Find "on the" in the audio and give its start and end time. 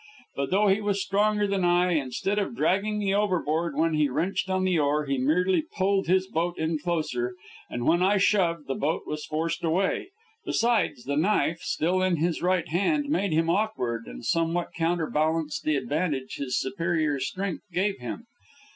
4.49-4.79